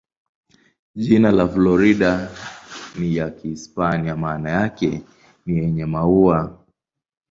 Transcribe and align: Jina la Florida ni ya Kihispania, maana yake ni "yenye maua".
Jina 1.01 1.31
la 1.31 1.47
Florida 1.47 2.31
ni 2.99 3.15
ya 3.15 3.29
Kihispania, 3.29 4.15
maana 4.15 4.49
yake 4.49 5.01
ni 5.45 5.57
"yenye 5.57 5.85
maua". 5.85 6.65